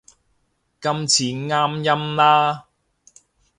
[0.81, 2.65] 今次啱音啦